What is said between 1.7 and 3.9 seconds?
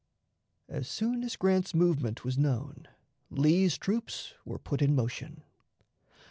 movement was known, Lee's